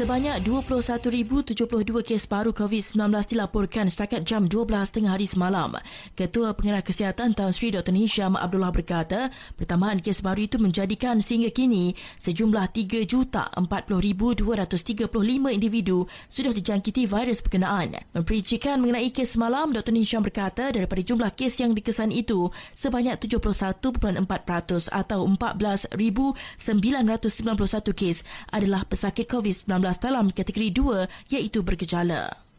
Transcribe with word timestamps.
Sebanyak 0.00 0.48
21,072 0.48 1.60
kes 2.00 2.24
baru 2.24 2.56
COVID-19 2.56 3.36
dilaporkan 3.36 3.84
setakat 3.84 4.24
jam 4.24 4.48
12 4.48 4.96
tengah 4.96 5.12
hari 5.12 5.28
semalam. 5.28 5.76
Ketua 6.16 6.56
Pengarah 6.56 6.80
Kesihatan 6.80 7.36
Tan 7.36 7.52
Sri 7.52 7.68
Dr. 7.68 7.92
Hisham 7.92 8.32
Abdullah 8.32 8.72
berkata, 8.72 9.28
pertambahan 9.60 10.00
kes 10.00 10.24
baru 10.24 10.48
itu 10.48 10.56
menjadikan 10.56 11.20
sehingga 11.20 11.52
kini 11.52 11.92
sejumlah 12.16 12.72
3,40,235 13.04 14.40
individu 15.52 16.08
sudah 16.32 16.56
dijangkiti 16.56 17.04
virus 17.04 17.44
berkenaan. 17.44 17.92
Memperincikan 18.16 18.80
mengenai 18.80 19.12
kes 19.12 19.36
semalam, 19.36 19.68
Dr. 19.68 19.92
Hisham 20.00 20.24
berkata 20.24 20.72
daripada 20.72 21.04
jumlah 21.04 21.28
kes 21.36 21.60
yang 21.60 21.76
dikesan 21.76 22.08
itu, 22.08 22.48
sebanyak 22.72 23.20
71.4% 23.20 24.16
atau 24.96 25.28
14,991 25.28 25.92
kes 27.92 28.24
adalah 28.48 28.88
pesakit 28.88 29.28
COVID-19 29.28 29.89
dalam 29.98 30.30
kategori 30.30 30.70
2 30.76 31.34
iaitu 31.34 31.64
bergejala. 31.64 32.50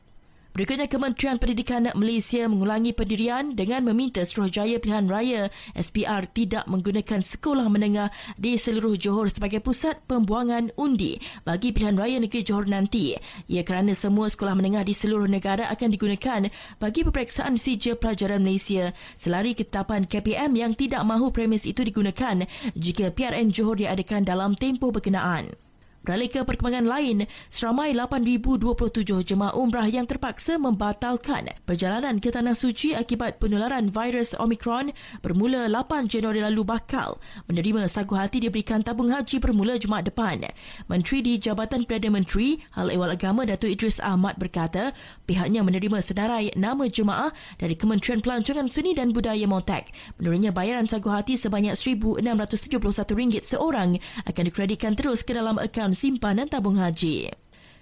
Berikutnya, 0.52 0.92
Kementerian 0.92 1.40
Pendidikan 1.40 1.88
Malaysia 1.96 2.44
mengulangi 2.44 2.92
pendirian 2.92 3.56
dengan 3.56 3.88
meminta 3.88 4.20
Suruhjaya 4.28 4.84
Pilihan 4.84 5.08
Raya 5.08 5.48
SPR 5.80 6.28
tidak 6.28 6.68
menggunakan 6.68 7.24
sekolah 7.24 7.72
menengah 7.72 8.12
di 8.36 8.60
seluruh 8.60 9.00
Johor 9.00 9.32
sebagai 9.32 9.64
pusat 9.64 10.04
pembuangan 10.12 10.76
undi 10.76 11.24
bagi 11.48 11.72
Pilihan 11.72 11.96
Raya 11.96 12.20
Negeri 12.20 12.44
Johor 12.44 12.68
nanti. 12.68 13.16
Ia 13.48 13.64
kerana 13.64 13.96
semua 13.96 14.28
sekolah 14.28 14.52
menengah 14.60 14.84
di 14.84 14.92
seluruh 14.92 15.32
negara 15.32 15.72
akan 15.72 15.88
digunakan 15.88 16.44
bagi 16.84 17.08
peperiksaan 17.08 17.56
sijil 17.56 17.96
pelajaran 17.96 18.44
Malaysia 18.44 18.92
selari 19.16 19.56
ketetapan 19.56 20.04
KPM 20.04 20.52
yang 20.60 20.76
tidak 20.76 21.00
mahu 21.08 21.32
premis 21.32 21.64
itu 21.64 21.80
digunakan 21.88 22.44
jika 22.76 23.08
PRN 23.16 23.56
Johor 23.56 23.80
diadakan 23.80 24.28
dalam 24.28 24.60
tempoh 24.60 24.92
berkenaan. 24.92 25.71
Beralih 26.02 26.34
ke 26.34 26.42
perkembangan 26.42 26.90
lain, 26.90 27.30
seramai 27.46 27.94
8,027 27.94 29.22
jemaah 29.22 29.54
umrah 29.54 29.86
yang 29.86 30.10
terpaksa 30.10 30.58
membatalkan 30.58 31.54
perjalanan 31.62 32.18
ke 32.18 32.34
Tanah 32.34 32.58
Suci 32.58 32.98
akibat 32.98 33.38
penularan 33.38 33.94
virus 33.94 34.34
Omicron 34.34 34.90
bermula 35.22 35.70
8 35.70 36.10
Januari 36.10 36.42
lalu 36.42 36.66
bakal 36.66 37.22
menerima 37.46 37.86
sagu 37.86 38.18
hati 38.18 38.42
diberikan 38.42 38.82
tabung 38.82 39.14
haji 39.14 39.38
bermula 39.38 39.78
Jumaat 39.78 40.10
depan. 40.10 40.42
Menteri 40.90 41.22
di 41.22 41.38
Jabatan 41.38 41.86
Perdana 41.86 42.18
Menteri 42.18 42.58
Hal 42.74 42.90
Ehwal 42.90 43.14
Agama 43.14 43.46
Datuk 43.46 43.70
Idris 43.70 44.02
Ahmad 44.02 44.42
berkata 44.42 44.98
pihaknya 45.30 45.62
menerima 45.62 46.02
senarai 46.02 46.50
nama 46.58 46.90
jemaah 46.90 47.30
dari 47.62 47.78
Kementerian 47.78 48.26
Pelancongan 48.26 48.74
Seni 48.74 48.98
dan 48.98 49.14
Budaya 49.14 49.46
Montek. 49.46 49.94
Menurutnya 50.18 50.50
bayaran 50.50 50.90
sagu 50.90 51.14
hati 51.14 51.38
sebanyak 51.38 51.78
RM1,671 51.78 53.46
seorang 53.46 54.02
akan 54.26 54.44
dikreditkan 54.50 54.98
terus 54.98 55.22
ke 55.22 55.38
dalam 55.38 55.62
akaun 55.62 55.91
akaun 55.92 56.00
simpanan 56.00 56.48
tabung 56.48 56.80
haji. 56.80 57.28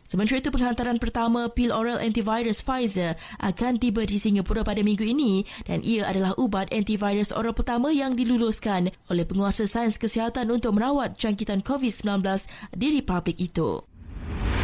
Sementara 0.09 0.41
itu, 0.41 0.49
penghantaran 0.49 0.97
pertama 0.97 1.53
pil 1.53 1.69
oral 1.69 2.01
antivirus 2.01 2.65
Pfizer 2.65 3.13
akan 3.45 3.77
tiba 3.77 4.01
di 4.09 4.17
Singapura 4.17 4.65
pada 4.65 4.81
minggu 4.81 5.05
ini 5.05 5.45
dan 5.69 5.85
ia 5.85 6.09
adalah 6.09 6.33
ubat 6.41 6.73
antivirus 6.73 7.29
oral 7.29 7.53
pertama 7.53 7.93
yang 7.93 8.17
diluluskan 8.17 8.89
oleh 9.13 9.21
penguasa 9.29 9.69
sains 9.69 10.01
kesihatan 10.01 10.49
untuk 10.49 10.73
merawat 10.73 11.13
jangkitan 11.13 11.61
COVID-19 11.61 12.25
di 12.73 12.97
Republik 12.97 13.37
itu. 13.37 13.85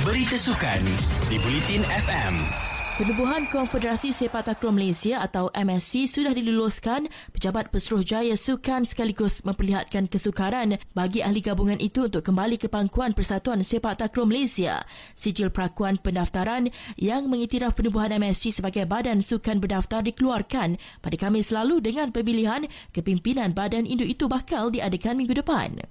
Berita 0.01 0.33
sukan 0.33 0.81
di 1.29 1.37
Bulletin 1.45 1.85
FM. 1.85 2.64
Penubuhan 2.95 3.43
Konfederasi 3.51 4.15
Sepak 4.15 4.47
Takraw 4.47 4.71
Malaysia 4.71 5.19
atau 5.19 5.51
MSC 5.51 6.07
sudah 6.07 6.31
diluluskan 6.31 7.11
Pejabat 7.35 7.67
Pesuruhjaya 7.67 8.39
Sukan 8.39 8.87
sekaligus 8.87 9.43
memperlihatkan 9.43 10.07
kesukaran 10.07 10.79
bagi 10.95 11.19
ahli 11.19 11.43
gabungan 11.43 11.75
itu 11.83 12.07
untuk 12.07 12.23
kembali 12.23 12.55
ke 12.55 12.71
pangkuan 12.71 13.11
Persatuan 13.11 13.67
Sepak 13.67 13.99
Takraw 13.99 14.23
Malaysia. 14.23 14.87
Sijil 15.11 15.51
perakuan 15.51 15.99
pendaftaran 15.99 16.71
yang 16.95 17.27
mengiktiraf 17.27 17.75
penubuhan 17.75 18.15
MSC 18.15 18.63
sebagai 18.63 18.87
badan 18.87 19.19
sukan 19.19 19.59
berdaftar 19.59 19.99
dikeluarkan 19.99 20.79
pada 21.03 21.15
Khamis 21.19 21.51
lalu 21.51 21.83
dengan 21.83 22.15
pemilihan 22.15 22.63
kepimpinan 22.95 23.51
badan 23.51 23.83
induk 23.83 24.07
itu 24.07 24.31
bakal 24.31 24.71
diadakan 24.71 25.19
minggu 25.19 25.35
depan. 25.35 25.83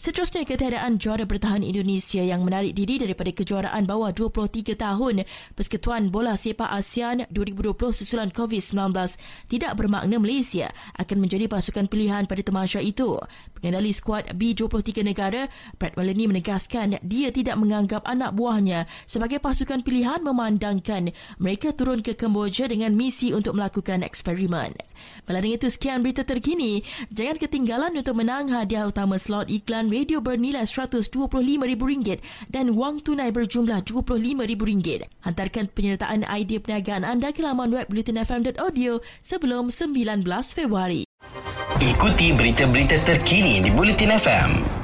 Seterusnya 0.00 0.48
ketiadaan 0.48 0.96
juara 0.96 1.28
bertahan 1.28 1.60
Indonesia 1.60 2.24
yang 2.24 2.40
menarik 2.40 2.72
diri 2.72 2.96
daripada 2.96 3.36
kejuaraan 3.36 3.84
bawah 3.84 4.08
23 4.16 4.72
tahun 4.72 5.28
Persekutuan 5.52 6.08
Bola 6.08 6.40
Sepak 6.40 6.72
ASEAN 6.72 7.28
2020 7.28 7.76
susulan 7.92 8.32
COVID-19 8.32 8.96
tidak 9.52 9.76
bermakna 9.76 10.16
Malaysia 10.16 10.72
akan 10.96 11.20
menjadi 11.20 11.52
pasukan 11.52 11.84
pilihan 11.84 12.24
pada 12.24 12.40
temasya 12.40 12.80
itu. 12.80 13.20
Pengendali 13.60 13.92
skuad 13.92 14.32
B23 14.40 15.04
negara, 15.04 15.52
Brad 15.76 15.92
Melanie 16.00 16.32
menegaskan 16.32 16.96
dia 17.04 17.28
tidak 17.28 17.60
menganggap 17.60 18.00
anak 18.08 18.32
buahnya 18.32 18.88
sebagai 19.04 19.36
pasukan 19.36 19.84
pilihan 19.84 20.24
memandangkan 20.24 21.12
mereka 21.36 21.76
turun 21.76 22.00
ke 22.00 22.16
Kemboja 22.16 22.72
dengan 22.72 22.96
misi 22.96 23.36
untuk 23.36 23.52
melakukan 23.52 24.00
eksperimen. 24.00 24.72
Malah 25.28 25.44
itu 25.44 25.68
sekian 25.68 26.00
berita 26.00 26.24
terkini. 26.24 26.80
Jangan 27.12 27.36
ketinggalan 27.36 27.92
untuk 28.00 28.16
menang 28.16 28.48
hadiah 28.48 28.88
utama 28.88 29.20
slot 29.20 29.52
iklan 29.52 29.89
radio 29.90 30.22
bernilai 30.22 30.64
RM125,000 30.64 32.22
dan 32.48 32.78
wang 32.78 33.02
tunai 33.02 33.34
berjumlah 33.34 33.84
RM25,000. 33.84 35.10
Hantarkan 35.26 35.68
penyertaan 35.74 36.24
idea 36.30 36.62
perniagaan 36.62 37.04
anda 37.04 37.34
ke 37.34 37.42
laman 37.42 37.74
web 37.74 37.90
bulletinfm.audio 37.90 39.02
sebelum 39.20 39.68
19 39.68 40.24
Februari. 40.54 41.04
Ikuti 41.80 42.32
berita-berita 42.32 43.02
terkini 43.04 43.60
di 43.60 43.68
Bulletin 43.72 44.12
FM. 44.16 44.79